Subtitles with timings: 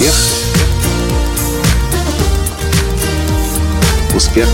[0.00, 0.14] Успех.
[4.14, 4.48] Успех.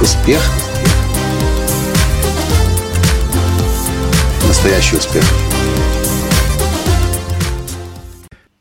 [0.00, 0.40] Успех.
[4.46, 5.24] Настоящий успех.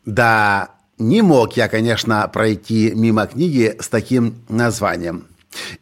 [0.07, 5.27] Да, не мог я, конечно, пройти мимо книги с таким названием.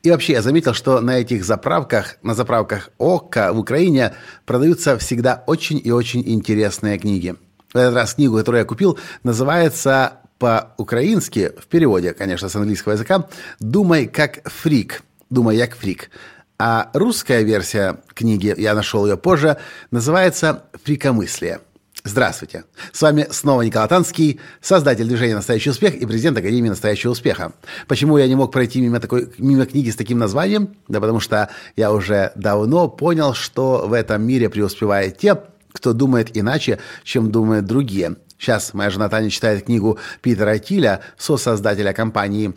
[0.04, 4.14] И вообще, я заметил, что на этих заправках, на заправках ОККО в Украине
[4.46, 7.36] продаются всегда очень и очень интересные книги.
[7.74, 13.28] В этот раз книгу, которую я купил, называется по-украински, в переводе, конечно, с английского языка,
[13.60, 15.04] «Думай как фрик».
[15.30, 16.10] «Думай как фрик».
[16.58, 19.58] А русская версия книги, я нашел ее позже,
[19.92, 21.60] называется «Фрикомыслие».
[22.08, 22.66] Здравствуйте!
[22.92, 27.54] С вами снова Николай Танский, создатель движения «Настоящий успех» и президент Академии «Настоящего успеха».
[27.88, 30.76] Почему я не мог пройти мимо, такой, мимо книги с таким названием?
[30.88, 35.36] Да потому что я уже давно понял, что в этом мире преуспевают те,
[35.72, 38.18] кто думает иначе, чем думают другие.
[38.38, 42.54] Сейчас моя жена Таня читает книгу Питера Тиля, сосоздателя компании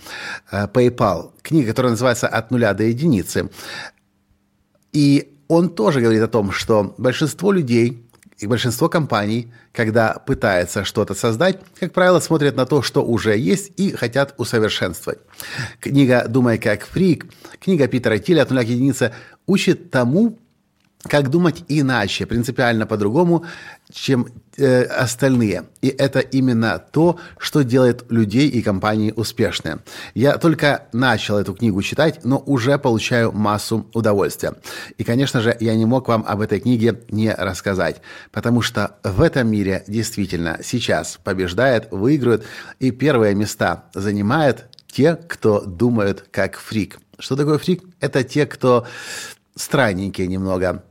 [0.53, 1.31] э, PayPal.
[1.41, 3.49] Книга, которая называется «От нуля до единицы».
[4.93, 8.05] И он тоже говорит о том, что большинство людей–
[8.39, 13.73] и большинство компаний, когда пытаются что-то создать, как правило, смотрят на то, что уже есть,
[13.77, 15.19] и хотят усовершенствовать.
[15.81, 17.27] Книга «Думай как фрик»,
[17.61, 19.13] книга Питера Тиля «От нуля к единице»
[19.47, 20.39] учит тому,
[21.03, 23.45] как думать иначе, принципиально по-другому,
[23.93, 25.65] чем э, остальные.
[25.81, 29.79] И это именно то, что делает людей и компании успешными.
[30.15, 34.55] Я только начал эту книгу читать, но уже получаю массу удовольствия.
[34.99, 38.03] И, конечно же, я не мог вам об этой книге не рассказать,
[38.33, 42.45] потому что в этом мире действительно сейчас побеждает, выигрывает
[42.81, 46.99] и первые места занимает те, кто думают как фрик.
[47.19, 47.83] Что такое фрик?
[48.01, 48.87] Это те, кто
[49.59, 50.85] странненькие немного,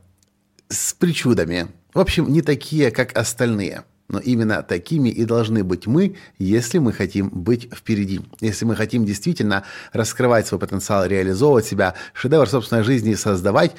[0.68, 1.68] с причудами.
[1.94, 3.84] В общем, не такие, как остальные.
[4.08, 8.20] Но именно такими и должны быть мы, если мы хотим быть впереди.
[8.40, 13.72] Если мы хотим действительно раскрывать свой потенциал, реализовывать себя, шедевр собственной жизни создавать,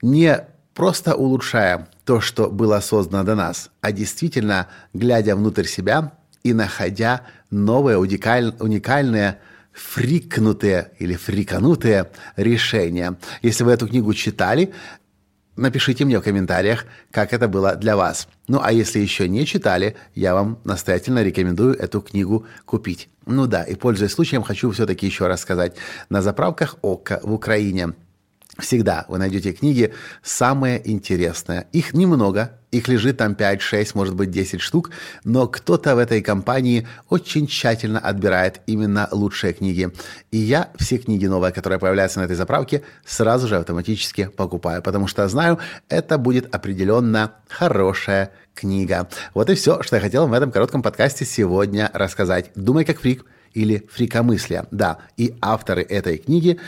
[0.00, 6.12] не просто улучшая то, что было создано до нас, а действительно глядя внутрь себя
[6.42, 9.38] и находя новые уникальные
[9.76, 13.18] фрикнутые или фриканутые решения.
[13.42, 14.72] Если вы эту книгу читали,
[15.56, 18.28] Напишите мне в комментариях, как это было для вас.
[18.46, 23.08] Ну а если еще не читали, я вам настоятельно рекомендую эту книгу купить.
[23.24, 25.74] Ну да, и пользуясь случаем, хочу все-таки еще раз сказать.
[26.10, 27.94] На заправках ОККО в Украине
[28.58, 31.66] Всегда вы найдете книги самые интересные.
[31.72, 34.90] Их немного, их лежит там 5, 6, может быть 10 штук,
[35.24, 39.90] но кто-то в этой компании очень тщательно отбирает именно лучшие книги.
[40.30, 45.06] И я все книги новые, которые появляются на этой заправке, сразу же автоматически покупаю, потому
[45.06, 49.08] что знаю, это будет определенно хорошая книга.
[49.34, 52.50] Вот и все, что я хотел в этом коротком подкасте сегодня рассказать.
[52.54, 54.66] Думай как фрик или фрикомыслие.
[54.70, 56.58] Да, и авторы этой книги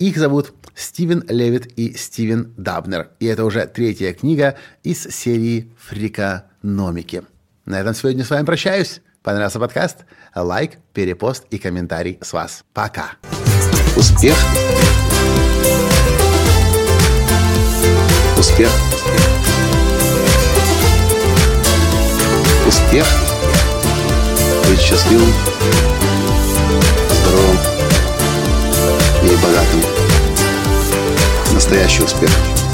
[0.00, 3.10] их зовут Стивен Левит и Стивен Дабнер.
[3.20, 7.22] И это уже третья книга из серии «Фрикономики».
[7.66, 9.02] На этом сегодня с вами прощаюсь.
[9.22, 9.98] Понравился подкаст?
[10.34, 12.64] Лайк, перепост и комментарий с вас.
[12.72, 13.12] Пока.
[13.94, 14.34] Успех.
[18.38, 18.70] Успех.
[22.66, 23.06] Успех.
[24.66, 25.28] Быть счастливым,
[31.70, 32.69] Настоящий успех.